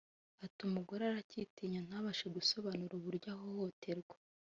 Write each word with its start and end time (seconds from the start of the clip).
Ati 0.45 0.61
“Umugore 0.69 1.03
aracyitinya 1.05 1.79
ntabashe 1.87 2.25
gusobanura 2.35 2.93
uburyo 2.95 3.27
ahohoterwa 3.35 4.15